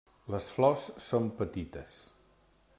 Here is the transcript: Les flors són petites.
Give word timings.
Les 0.35 0.47
flors 0.53 0.87
són 1.09 1.29
petites. 1.43 1.95